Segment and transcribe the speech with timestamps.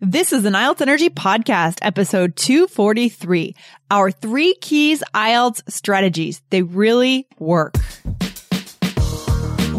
[0.00, 3.56] This is an IELTS Energy Podcast, episode 243.
[3.90, 6.40] Our three keys IELTS strategies.
[6.50, 7.74] They really work.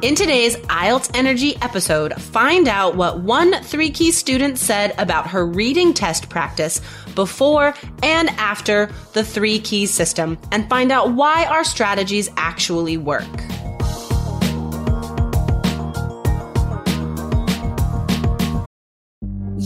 [0.00, 5.44] In today's IELTS Energy episode, find out what one three key student said about her
[5.44, 6.80] reading test practice
[7.16, 7.74] before
[8.04, 13.26] and after the three key system, and find out why our strategies actually work.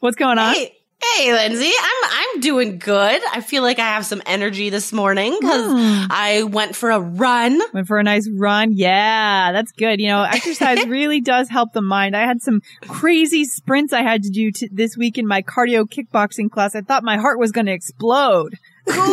[0.00, 0.54] what's going on?
[0.54, 0.74] Hey,
[1.16, 3.20] hey, Lindsay, I'm I'm doing good.
[3.32, 6.06] I feel like I have some energy this morning because Hmm.
[6.10, 7.60] I went for a run.
[7.72, 8.72] Went for a nice run.
[8.72, 10.00] Yeah, that's good.
[10.00, 12.16] You know, exercise really does help the mind.
[12.16, 15.84] I had some crazy sprints I had to do t- this week in my cardio
[15.84, 16.74] kickboxing class.
[16.74, 18.56] I thought my heart was going to explode.
[18.88, 19.04] Cool.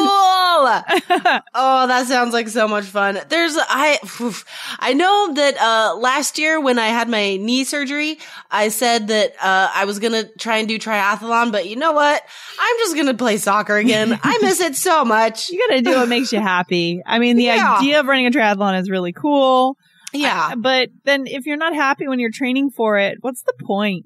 [1.53, 3.19] oh, that sounds like so much fun.
[3.29, 4.45] There's I oof.
[4.79, 8.17] I know that uh last year when I had my knee surgery,
[8.51, 11.93] I said that uh I was going to try and do triathlon, but you know
[11.93, 12.21] what?
[12.59, 14.19] I'm just going to play soccer again.
[14.23, 15.49] I miss it so much.
[15.49, 17.01] You got to do what makes you happy.
[17.05, 17.77] I mean, the Yeah.
[17.79, 19.77] idea of running a triathlon is really cool.
[20.13, 20.49] Yeah.
[20.51, 24.05] I- but then if you're not happy when you're training for it, what's the point?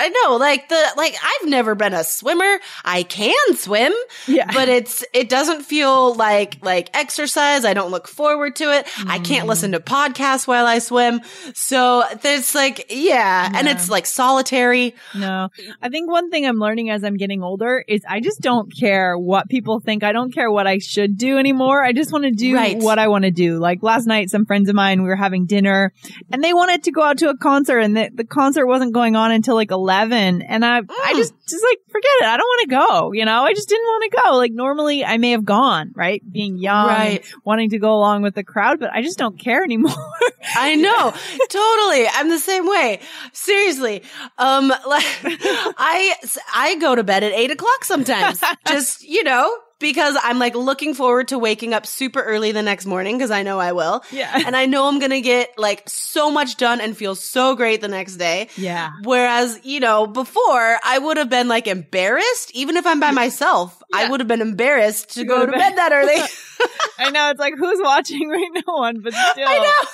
[0.00, 2.58] I know, like the like I've never been a swimmer.
[2.84, 3.92] I can swim,
[4.26, 4.50] Yeah.
[4.52, 7.64] but it's it doesn't feel like like exercise.
[7.64, 8.86] I don't look forward to it.
[9.06, 9.48] I can't Mm.
[9.48, 11.20] listen to podcasts while I swim.
[11.54, 14.94] So there's like yeah, and it's like solitary.
[15.14, 15.48] No,
[15.82, 19.18] I think one thing I'm learning as I'm getting older is I just don't care
[19.18, 20.02] what people think.
[20.02, 21.84] I don't care what I should do anymore.
[21.84, 22.78] I just want to do Right.
[22.78, 23.58] what I want to do.
[23.58, 25.92] Like last night, some friends of mine, we were having dinner
[26.32, 29.14] and they wanted to go out to a concert and the, the concert wasn't going
[29.14, 29.89] on until like 11.
[29.94, 31.16] And I, I Mm.
[31.16, 32.24] just, just like, forget it.
[32.26, 33.12] I don't want to go.
[33.12, 34.36] You know, I just didn't want to go.
[34.36, 36.22] Like normally I may have gone, right?
[36.30, 37.24] Being young, Right.
[37.44, 39.92] wanting to go along with the crowd, but I just don't care anymore.
[40.56, 41.12] I know,
[41.48, 42.06] totally.
[42.08, 43.00] I'm the same way.
[43.32, 44.02] Seriously,
[44.38, 46.14] um, like I
[46.54, 48.40] I go to bed at eight o'clock sometimes.
[48.66, 49.52] Just you know.
[49.80, 53.42] Because I'm like looking forward to waking up super early the next morning because I
[53.42, 54.04] know I will.
[54.12, 54.42] Yeah.
[54.46, 57.80] And I know I'm going to get like so much done and feel so great
[57.80, 58.48] the next day.
[58.56, 58.90] yeah.
[59.02, 63.82] Whereas, you know, before I would have been like embarrassed, even if I'm by myself,
[63.92, 65.58] I would have been embarrassed to, go go, to bed.
[65.58, 66.14] bed that early.
[66.98, 69.88] I know it's like who's watching right no one, but still, I know.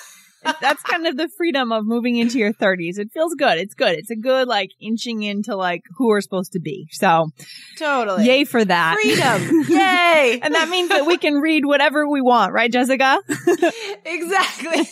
[0.60, 2.98] That's kind of the freedom of moving into your 30s.
[2.98, 3.58] It feels good.
[3.58, 3.96] It's good.
[3.98, 6.88] It's a good like inching into like who we're supposed to be.
[6.92, 7.30] So,
[7.78, 8.24] Totally.
[8.24, 8.94] yay for that.
[9.02, 9.64] Freedom.
[9.68, 10.40] Yay.
[10.42, 13.18] and that means that we can read whatever we want, right, Jessica?
[14.04, 14.88] exactly.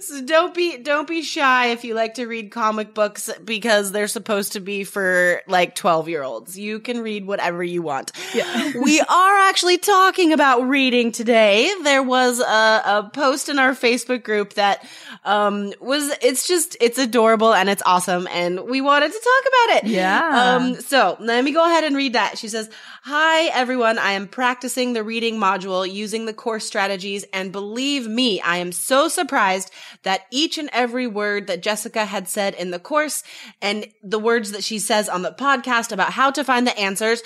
[0.00, 4.08] So don't be don't be shy if you like to read comic books because they're
[4.08, 6.58] supposed to be for like 12 year olds.
[6.58, 8.12] You can read whatever you want.
[8.34, 8.72] Yeah.
[8.82, 11.72] we are actually talking about reading today.
[11.82, 14.86] There was a, a post in our Facebook group that
[15.24, 19.84] um was it's just it's adorable and it's awesome and we wanted to talk about
[19.84, 19.90] it.
[19.90, 20.56] Yeah.
[20.56, 22.38] Um so let me go ahead and read that.
[22.38, 22.68] She says,
[23.08, 28.40] Hi everyone, I am practicing the reading module using the course strategies and believe me,
[28.40, 29.70] I am so surprised
[30.02, 33.22] that each and every word that Jessica had said in the course
[33.62, 37.22] and the words that she says on the podcast about how to find the answers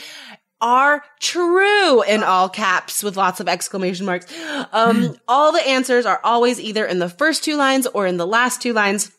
[0.61, 4.27] are true in all caps with lots of exclamation marks.
[4.73, 8.27] Um, all the answers are always either in the first two lines or in the
[8.27, 9.13] last two lines,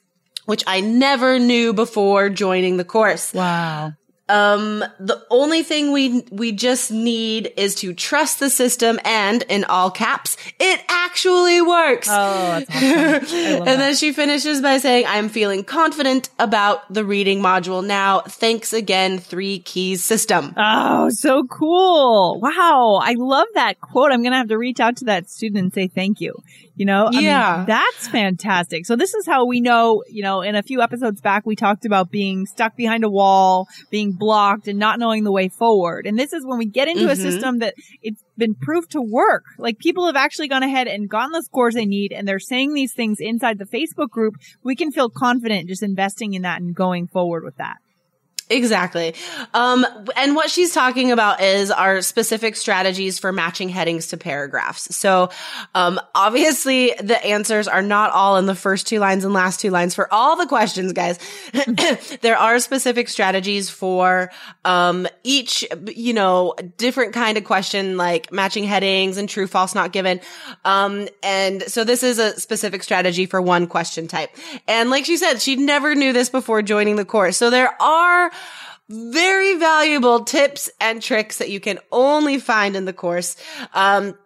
[0.46, 3.34] which I never knew before joining the course.
[3.34, 3.94] Wow.
[4.32, 9.66] Um, the only thing we, we just need is to trust the system and in
[9.66, 12.08] all caps, it actually works.
[12.10, 13.42] Oh, that's awesome.
[13.42, 13.78] And that.
[13.78, 18.22] then she finishes by saying, I'm feeling confident about the reading module now.
[18.22, 20.54] Thanks again, three keys system.
[20.56, 22.40] Oh, so cool.
[22.40, 23.02] Wow.
[23.04, 24.12] I love that quote.
[24.14, 26.36] I'm going to have to reach out to that student and say thank you.
[26.76, 27.58] You know, I Yeah.
[27.58, 28.86] mean, that's fantastic.
[28.86, 31.86] So this is how we know, you know, in a few episodes back, we talked
[31.86, 36.06] about being stuck behind a wall, being blocked and not knowing the way forward.
[36.08, 37.18] And this is when we get into a Mhm.
[37.22, 39.44] system that it's been proved to work.
[39.58, 42.74] Like people have actually gone ahead and gotten the scores they need and they're saying
[42.74, 44.36] these things inside the Facebook group.
[44.64, 47.78] We can feel confident just investing in that and going forward with that.
[48.52, 49.16] Exactly.
[49.54, 49.86] Um,
[50.18, 54.94] and what she's talking about is our specific strategies for matching headings to paragraphs.
[54.96, 55.30] So,
[55.74, 59.70] um, obviously the answers are not all in the first two lines and last two
[59.70, 61.18] lines for all the questions, guys.
[62.22, 64.32] there are specific strategies for,
[64.66, 69.94] um, each, you know, different kind of question, like matching headings and true, false, not
[69.94, 70.20] given.
[70.66, 74.30] Um, and so this is a specific strategy for one question type.
[74.68, 77.38] And like she said, she never knew this before joining the course.
[77.38, 78.32] So there are
[78.90, 83.38] very valuable tips and tricks that you can only find in the course.
[83.74, 84.18] Um,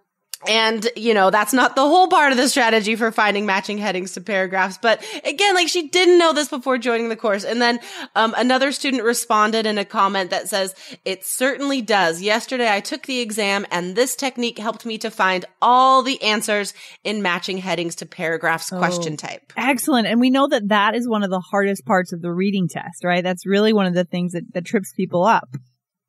[0.48, 4.14] and, you know, that's not the whole part of the strategy for finding matching headings
[4.14, 4.78] to paragraphs.
[4.78, 7.44] But again, like she didn't know this before joining the course.
[7.44, 7.80] And then,
[8.16, 12.22] um, another student responded in a comment that says, it certainly does.
[12.22, 16.74] Yesterday I took the exam and this technique helped me to find all the answers
[17.04, 19.54] in matching headings to paragraphs question type.
[19.58, 20.08] Excellent.
[20.08, 23.04] And we know that that is one of the hardest parts of the reading test,
[23.04, 23.24] right?
[23.24, 25.50] That's really one of the things that, that trips people up.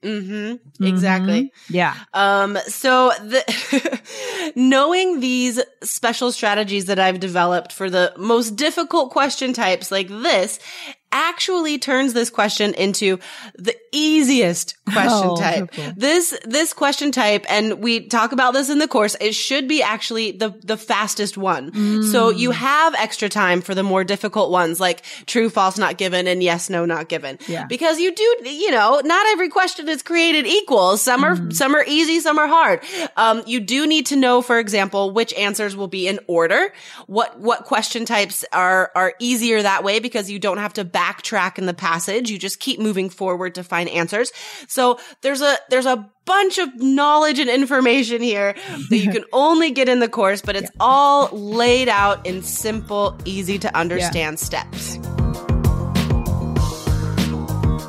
[0.06, 0.84] Mm-hmm.
[0.84, 1.42] Exactly.
[1.42, 1.50] Mhm.
[1.68, 1.94] Yeah.
[2.14, 4.02] Um, so the,
[4.56, 10.58] knowing these special strategies that I've developed for the most difficult question types like this
[11.12, 13.18] actually turns this question into
[13.54, 15.70] the easiest question Oh, type.
[15.72, 15.92] cool.
[15.96, 19.82] This, this question type, and we talk about this in the course, it should be
[19.82, 21.72] actually the, the fastest one.
[22.12, 22.38] So Mm.
[22.38, 26.42] you have extra time for the more difficult ones like true, false, not given, and
[26.42, 27.38] yes, no, not given.
[27.48, 27.66] Yeah.
[27.66, 30.96] Because you do, you know, not every question is created equal.
[30.96, 31.50] Some are, Mm-hmm.
[31.50, 32.80] some are easy, some are hard.
[33.16, 36.72] Um, you do need to know, for example, which answers will be in order.
[37.06, 41.58] What, what question types are, are easier that way because you don't have to backtrack
[41.58, 42.30] in the passage.
[42.30, 44.32] You just keep moving forward to find answers.
[44.66, 48.54] So there's a, there's a bunch of knowledge and information here
[48.90, 53.16] that you can only get in the course, but it's all laid out in simple,
[53.26, 54.98] easy to understand steps.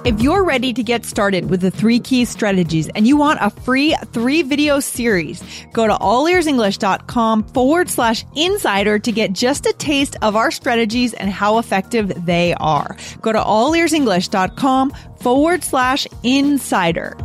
[0.07, 3.49] If you're ready to get started with the three key strategies and you want a
[3.49, 5.43] free three video series,
[5.73, 11.29] go to allearsenglish.com forward slash insider to get just a taste of our strategies and
[11.29, 12.95] how effective they are.
[13.19, 17.17] Go to allearsenglish.com forward slash insider.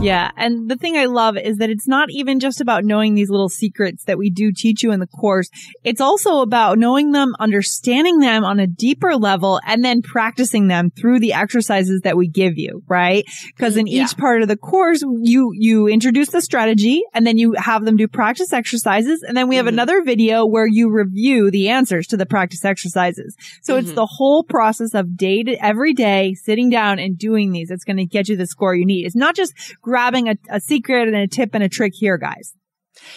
[0.00, 0.30] Yeah.
[0.36, 3.48] And the thing I love is that it's not even just about knowing these little
[3.48, 5.50] secrets that we do teach you in the course.
[5.82, 10.90] It's also about knowing them, understanding them on a deeper level, and then practicing them
[10.90, 13.24] through the exercises that we give you, right?
[13.56, 14.04] Because in Yeah.
[14.04, 17.96] each part of the course, you, you introduce the strategy and then you have them
[17.96, 19.24] do practice exercises.
[19.26, 19.70] And then we have Mhm.
[19.70, 23.36] another video where you review the answers to the practice exercises.
[23.62, 23.94] So it's Mhm.
[23.96, 27.70] the whole process of day to every day, sitting down and doing these.
[27.72, 29.04] It's going to get you the score you need.
[29.04, 29.52] It's not just
[29.88, 32.54] grabbing a, a secret and a tip and a trick here, guys.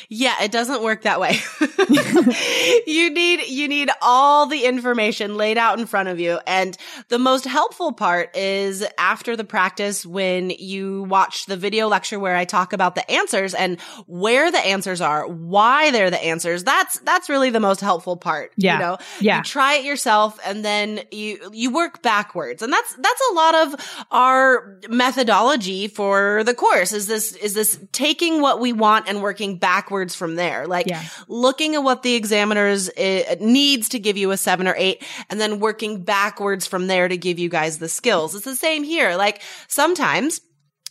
[0.09, 1.37] Yeah, it doesn't work that way.
[2.87, 6.39] you need, you need all the information laid out in front of you.
[6.47, 6.77] And
[7.09, 12.35] the most helpful part is after the practice when you watch the video lecture where
[12.35, 16.63] I talk about the answers and where the answers are, why they're the answers.
[16.63, 18.51] That's, that's really the most helpful part.
[18.57, 18.73] Yeah.
[18.75, 19.37] You know, Yeah.
[19.37, 22.61] you try it yourself and then you, you work backwards.
[22.61, 27.79] And that's, that's a lot of our methodology for the course is this, is this
[27.91, 29.70] taking what we want and working backwards
[30.15, 30.67] from there.
[30.67, 31.03] Like Yeah.
[31.27, 35.39] looking at what the examiners uh, needs to give you a seven or eight and
[35.39, 38.35] then working backwards from there to give you guys the skills.
[38.35, 39.15] It's the same here.
[39.15, 40.41] Like sometimes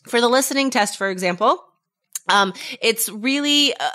[0.07, 1.63] for the listening test, for example,
[2.31, 3.91] um, it's really, uh,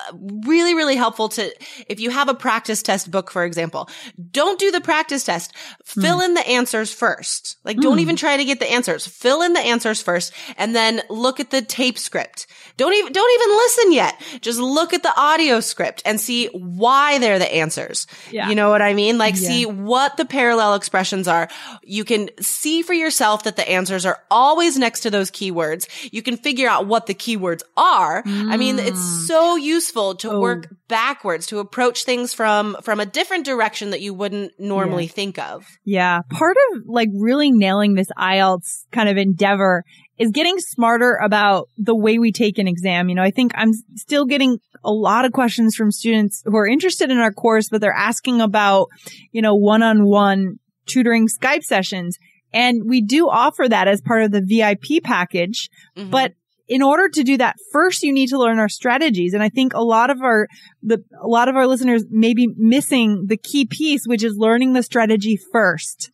[0.45, 1.51] really, really helpful to,
[1.89, 3.89] if you have a practice test book, for example,
[4.31, 5.53] don't do the practice test.
[5.83, 7.57] Fill in the answers first.
[7.63, 9.07] Like, don't even try to get the answers.
[9.07, 12.47] Fill in the answers first and then look at the tape script.
[12.77, 14.21] Don't even, don't even listen yet.
[14.41, 18.05] Just look at the audio script and see why they're the answers.
[18.31, 18.49] Yeah.
[18.49, 19.17] You know what I mean?
[19.17, 19.47] Like, Yeah.
[19.47, 21.47] see what the parallel expressions are.
[21.83, 25.87] You can see for yourself that the answers are always next to those keywords.
[26.11, 28.23] You can figure out what the keywords are.
[28.25, 30.33] I mean, it's so useful to Mm.
[30.33, 30.39] Oh.
[30.41, 35.37] work backwards, to approach things from, from a different direction that you wouldn't normally think
[35.37, 35.65] of.
[35.83, 36.21] Yeah.
[36.31, 39.83] Part of like really nailing this IELTS kind of endeavor
[40.17, 43.09] is getting smarter about the way we take an exam.
[43.09, 46.67] You know, I think I'm still getting a lot of questions from students who are
[46.67, 48.87] interested in our course, but they're asking about,
[49.31, 50.55] you know, one-on-one
[50.87, 52.17] tutoring Skype sessions.
[52.53, 56.09] And we do offer that as part of the VIP package, Mhm.
[56.11, 56.33] but
[56.67, 59.33] in order to do that, first you need to learn our strategies.
[59.33, 60.47] And I think a lot of our,
[60.81, 64.73] the, a lot of our listeners may be missing the key piece, which is learning
[64.73, 66.11] the strategy first.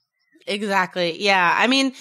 [0.48, 1.22] Exactly.
[1.22, 1.56] Yeah.
[1.58, 1.94] I mean,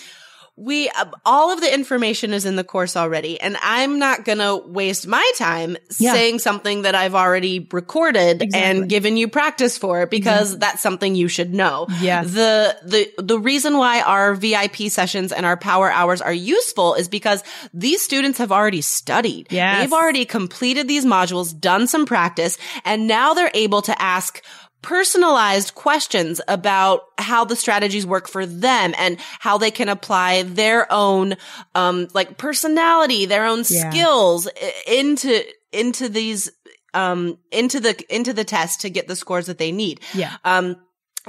[0.56, 4.38] we uh, all of the information is in the course already and i'm not going
[4.38, 6.12] to waste my time yeah.
[6.12, 8.60] saying something that i've already recorded exactly.
[8.60, 13.38] and given you practice for because that's something you should know yeah the the the
[13.38, 17.42] reason why our vip sessions and our power hours are useful is because
[17.72, 19.80] these students have already studied yes.
[19.80, 24.42] they've already completed these modules done some practice and now they're able to ask
[24.82, 30.90] personalized questions about how the strategies work for them and how they can apply their
[30.90, 31.36] own
[31.74, 33.90] um like personality their own yeah.
[33.90, 34.48] skills
[34.86, 36.50] into into these
[36.94, 40.76] um into the into the test to get the scores that they need yeah um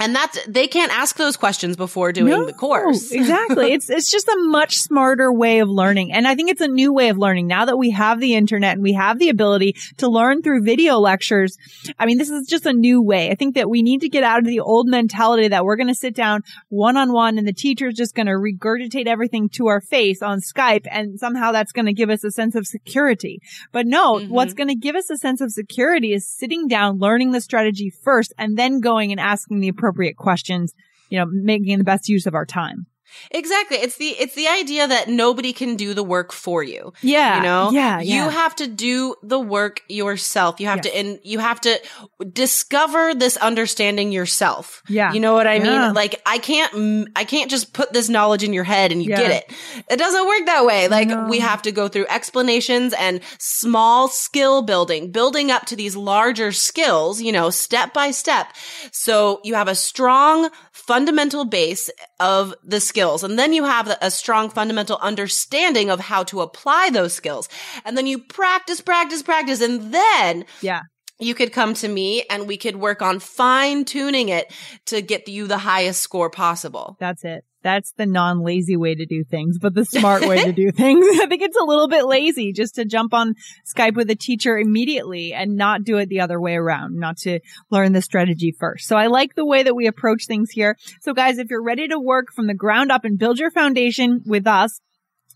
[0.02, 3.12] and that's, they can't ask those questions before doing no, the course.
[3.12, 3.72] exactly.
[3.72, 6.12] It's, it's just a much smarter way of learning.
[6.12, 8.72] And I think it's a new way of learning now that we have the internet
[8.74, 11.56] and we have the ability to learn through video lectures.
[12.00, 13.30] I mean, this is just a new way.
[13.30, 15.86] I think that we need to get out of the old mentality that we're going
[15.86, 19.68] to sit down one on one and the teacher's just going to regurgitate everything to
[19.68, 23.40] our face on Skype and somehow that's going to give us a sense of security.
[23.70, 24.32] But no, mm-hmm.
[24.32, 27.88] what's going to give us a sense of security is sitting down, learning the strategy
[27.88, 30.74] first and then going and asking the appropriate questions,
[31.08, 32.86] you know, making the best use of our time.
[33.30, 33.78] Exactly.
[33.78, 36.92] It's the, it's the idea that nobody can do the work for you.
[37.02, 37.36] Yeah.
[37.36, 37.70] You know?
[37.70, 38.00] Yeah.
[38.00, 38.24] yeah.
[38.24, 40.60] You have to do the work yourself.
[40.60, 40.92] You have yes.
[40.92, 41.80] to, and you have to
[42.32, 44.82] discover this understanding yourself.
[44.88, 45.12] Yeah.
[45.12, 45.86] You know what I yeah.
[45.86, 45.94] mean?
[45.94, 49.20] Like, I can't, I can't just put this knowledge in your head and you yeah.
[49.20, 49.52] get it.
[49.90, 50.88] It doesn't work that way.
[50.88, 51.26] Like, no.
[51.28, 56.52] we have to go through explanations and small skill building, building up to these larger
[56.52, 58.48] skills, you know, step by step.
[58.90, 61.90] So you have a strong fundamental base
[62.20, 63.24] of the skills.
[63.24, 67.48] And then you have a strong fundamental understanding of how to apply those skills.
[67.84, 69.60] And then you practice, practice, practice.
[69.60, 70.82] And then yeah
[71.24, 74.52] you could come to me and we could work on fine tuning it
[74.86, 76.96] to get you the highest score possible.
[77.00, 77.44] That's it.
[77.62, 81.06] That's the non lazy way to do things, but the smart way to do things.
[81.20, 83.34] I think it's a little bit lazy just to jump on
[83.72, 87.40] Skype with a teacher immediately and not do it the other way around, not to
[87.70, 88.88] learn the strategy first.
[88.88, 90.76] So I like the way that we approach things here.
[91.00, 94.22] So guys, if you're ready to work from the ground up and build your foundation
[94.26, 94.80] with us,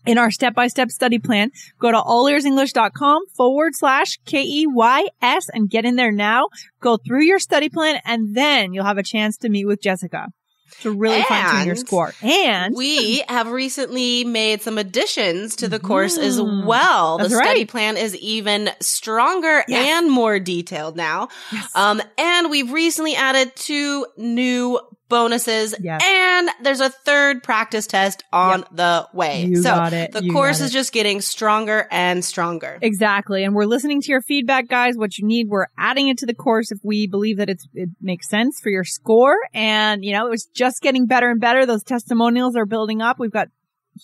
[0.05, 6.11] in our step-by-step study plan, go to allearsenglish.com forward slash K-E-Y-S and get in there
[6.11, 6.47] now.
[6.79, 10.27] Go through your study plan and then you'll have a chance to meet with Jessica
[10.81, 12.13] to really fine tune your score.
[12.21, 16.65] And we have recently made some additions to the course as mm.
[16.65, 17.17] well.
[17.17, 17.67] The study right.
[17.67, 19.87] plan is even stronger yes.
[19.87, 21.29] and more detailed now.
[21.51, 21.75] Yes.
[21.75, 26.01] Um, and we've recently added two new bonuses yes.
[26.03, 28.69] and there's a third practice test on yep.
[28.71, 29.45] the way.
[29.45, 32.77] You so the you course is just getting stronger and stronger.
[32.81, 33.43] Exactly.
[33.43, 34.97] And we're listening to your feedback, guys.
[34.97, 37.89] What you need, we're adding it to the course if we believe that it's, it
[38.01, 39.37] makes sense for your score.
[39.53, 41.65] And, you know, it was just getting better and better.
[41.65, 43.19] Those testimonials are building up.
[43.19, 43.49] We've got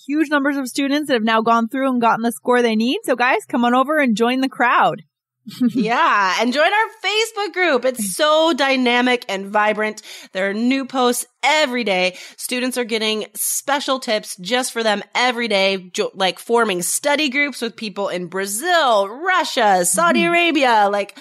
[0.07, 2.99] huge numbers of students that have now gone through and gotten the score they need.
[3.03, 5.03] So guys, come on over and join the crowd.
[5.45, 7.85] Yeah, and join our Facebook group.
[7.85, 10.01] It's so dynamic and vibrant.
[10.31, 12.17] There are new posts every day.
[12.37, 17.75] Students are getting special tips just for them every day, like forming study groups with
[17.75, 20.29] people in Brazil, Russia, Saudi mm-hmm.
[20.29, 20.89] Arabia.
[20.89, 21.17] Like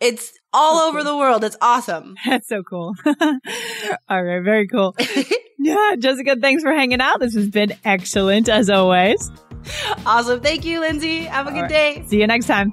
[0.00, 1.12] it's all That's over cool.
[1.12, 1.44] the world.
[1.44, 2.16] It's awesome.
[2.26, 2.94] That's so cool.
[3.06, 4.96] all right, very cool.
[5.58, 7.20] yeah, Jessica, thanks for hanging out.
[7.20, 9.30] This has been excellent as always.
[10.06, 10.40] Awesome.
[10.40, 11.20] Thank you, Lindsay.
[11.24, 11.70] Have a all good right.
[11.70, 12.04] day.
[12.08, 12.72] See you next time.